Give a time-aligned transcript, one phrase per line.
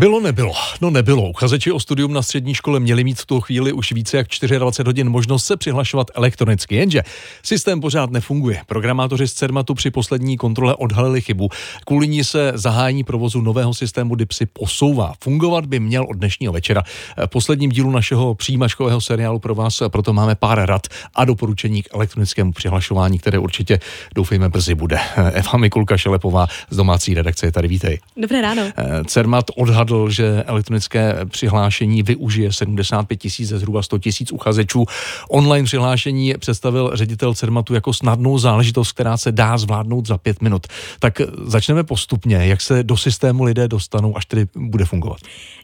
[0.00, 0.52] Bylo, nebylo.
[0.80, 1.30] No nebylo.
[1.30, 4.26] Uchazeči o studium na střední škole měli mít v tu chvíli už více jak
[4.58, 7.02] 24 hodin možnost se přihlašovat elektronicky, jenže
[7.42, 8.62] systém pořád nefunguje.
[8.66, 11.48] Programátoři z CERMATu při poslední kontrole odhalili chybu.
[11.86, 15.14] Kvůli ní se zahájení provozu nového systému DIPSy posouvá.
[15.22, 16.82] Fungovat by měl od dnešního večera.
[17.26, 21.94] V posledním dílu našeho přijímačkového seriálu pro vás proto máme pár rad a doporučení k
[21.94, 23.80] elektronickému přihlašování, které určitě
[24.14, 24.98] doufejme brzy bude.
[25.16, 27.98] Eva Mikulka Šelepová z domácí redakce je tady, vítej.
[28.16, 28.62] Dobré ráno.
[29.06, 34.84] CERMAT odhadl, že elektronické přihlášení využije 75 tisíc ze zhruba 100 tisíc uchazečů.
[35.28, 40.66] Online přihlášení představil ředitel CERMATu jako snadnou záležitost, která se dá zvládnout za pět minut.
[40.98, 45.18] Tak začneme postupně, jak se do systému lidé dostanou, až tedy bude fungovat.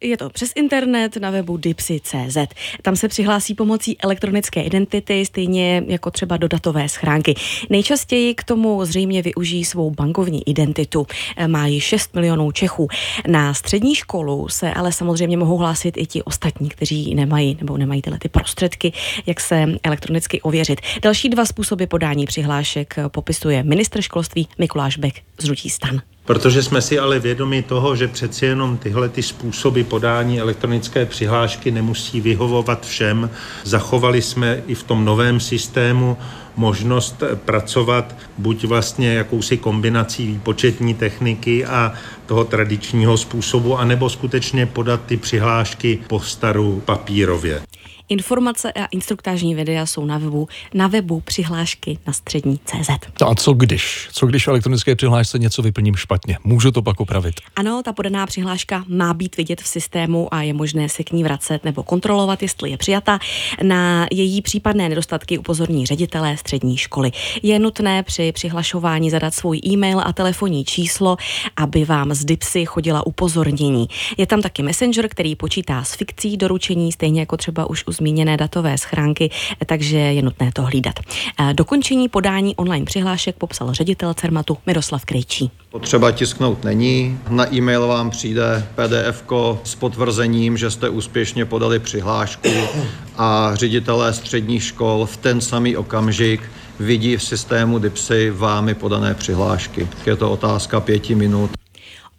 [0.00, 2.36] Je to přes internet na webu dipsy.cz.
[2.82, 7.34] Tam se přihlásí pomocí elektronické identity, stejně jako třeba do datové schránky.
[7.70, 11.06] Nejčastěji k tomu zřejmě využijí svou bankovní identitu.
[11.46, 12.88] Má ji 6 milionů Čechů.
[13.28, 18.02] Na střední školu se ale samozřejmě mohou hlásit i ti ostatní, kteří nemají nebo nemají
[18.02, 18.92] tyhle ty prostředky,
[19.26, 20.80] jak se elektronicky ověřit.
[21.02, 26.00] Další dva způsoby podání přihlášek popisuje ministr školství Mikuláš Bek z Rutí stan.
[26.30, 31.70] Protože jsme si ale vědomi toho, že přeci jenom tyhle ty způsoby podání elektronické přihlášky
[31.70, 33.30] nemusí vyhovovat všem,
[33.64, 36.16] zachovali jsme i v tom novém systému
[36.56, 41.92] možnost pracovat buď vlastně jakousi kombinací výpočetní techniky a
[42.26, 47.62] toho tradičního způsobu, anebo skutečně podat ty přihlášky po staru papírově.
[48.10, 52.90] Informace a instruktážní videa jsou na webu, na webu přihlášky na střední CZ.
[53.20, 54.08] No a co když?
[54.12, 56.38] Co když v elektronické přihlášce něco vyplním špatně?
[56.44, 57.34] Můžu to pak opravit?
[57.56, 61.24] Ano, ta podaná přihláška má být vidět v systému a je možné se k ní
[61.24, 63.18] vracet nebo kontrolovat, jestli je přijata.
[63.62, 67.10] Na její případné nedostatky upozorní ředitelé střední školy.
[67.42, 71.16] Je nutné při přihlašování zadat svůj e-mail a telefonní číslo,
[71.56, 73.88] aby vám z DIPSy chodila upozornění.
[74.16, 78.36] Je tam taky Messenger, který počítá s fikcí doručení, stejně jako třeba už u zmíněné
[78.36, 79.30] datové schránky,
[79.66, 80.94] takže je nutné to hlídat.
[81.52, 85.50] Dokončení podání online přihlášek popsal ředitel CERMATu Miroslav Krejčí.
[85.70, 87.18] Potřeba tisknout není.
[87.28, 89.24] Na e-mail vám přijde PDF
[89.64, 92.48] s potvrzením, že jste úspěšně podali přihlášku
[93.16, 96.40] a ředitelé středních škol v ten samý okamžik
[96.78, 99.88] vidí v systému DIPSy vámi podané přihlášky.
[100.06, 101.50] Je to otázka pěti minut.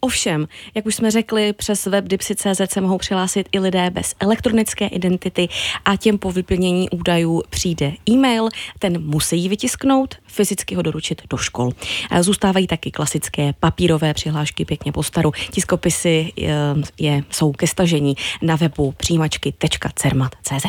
[0.00, 4.86] Ovšem, jak už jsme řekli, přes web Dipsy.cz se mohou přihlásit i lidé bez elektronické
[4.86, 5.48] identity
[5.84, 11.72] a těm po vyplnění údajů přijde e-mail, ten musí vytisknout, fyzicky ho doručit do škol.
[12.20, 15.32] Zůstávají taky klasické papírové přihlášky pěkně po staru.
[15.50, 16.54] Tiskopisy je,
[16.98, 20.66] je, jsou ke stažení na webu přijímačky.cermat.cz.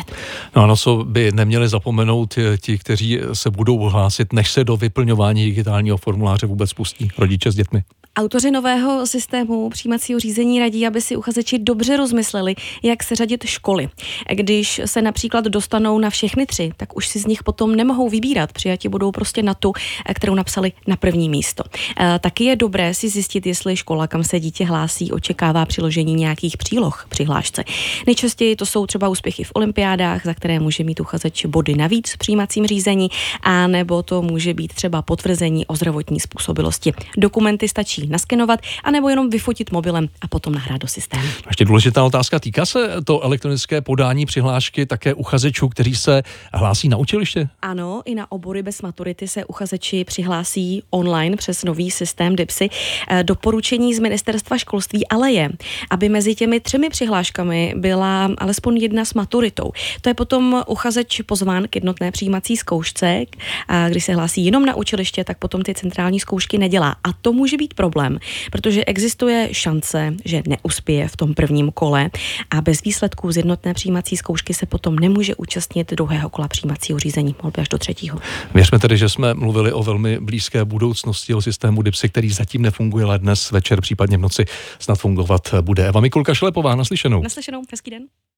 [0.56, 5.44] No ano, co by neměli zapomenout ti, kteří se budou hlásit, než se do vyplňování
[5.44, 7.82] digitálního formuláře vůbec pustí rodiče s dětmi.
[8.16, 13.88] Autoři nového systému přijímacího řízení radí, aby si uchazeči dobře rozmysleli, jak seřadit školy.
[14.32, 18.52] Když se například dostanou na všechny tři, tak už si z nich potom nemohou vybírat.
[18.52, 19.72] Přijati budou prostě na tu,
[20.14, 21.64] kterou napsali na první místo.
[22.00, 26.56] E, taky je dobré si zjistit, jestli škola, kam se dítě hlásí, očekává přiložení nějakých
[26.56, 27.64] příloh při hlášce.
[28.06, 32.18] Nejčastěji to jsou třeba úspěchy v olympiádách, za které může mít uchazeč body navíc v
[32.18, 33.08] přijímacím řízení,
[33.42, 36.92] a nebo to může být třeba potvrzení o zdravotní způsobilosti.
[37.16, 41.28] Dokumenty stačí stačí naskenovat, anebo jenom vyfotit mobilem a potom nahrát do systému.
[41.48, 42.38] Ještě důležitá otázka.
[42.38, 47.48] Týká se to elektronické podání přihlášky také uchazečů, kteří se hlásí na učiliště?
[47.62, 52.68] Ano, i na obory bez maturity se uchazeči přihlásí online přes nový systém DIPSy.
[53.08, 55.50] Eh, doporučení z ministerstva školství ale je,
[55.90, 59.72] aby mezi těmi třemi přihláškami byla alespoň jedna s maturitou.
[60.00, 63.24] To je potom uchazeč pozván k jednotné přijímací zkoušce.
[63.68, 66.96] A když se hlásí jenom na učiliště, tak potom ty centrální zkoušky nedělá.
[67.04, 68.18] A to může být problém problém,
[68.50, 72.10] protože existuje šance, že neuspěje v tom prvním kole
[72.50, 77.34] a bez výsledků z jednotné přijímací zkoušky se potom nemůže účastnit druhého kola přijímacího řízení,
[77.42, 78.18] mohl by až do třetího.
[78.54, 83.04] Věřme tedy, že jsme mluvili o velmi blízké budoucnosti o systému DIPSy, který zatím nefunguje,
[83.04, 84.44] ale dnes večer, případně v noci
[84.78, 85.88] snad fungovat bude.
[85.88, 87.22] Eva Mikulka Šlepová, naslyšenou.
[87.22, 88.02] Naslyšenou, hezký den.